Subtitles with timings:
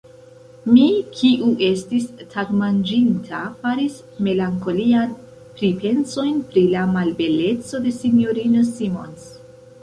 [0.75, 0.85] Mi,
[1.17, 5.13] kiu estis tagmanĝinta, faris melankoliajn
[5.61, 9.31] pripensojn pri la malbeleco de S-ino Simons.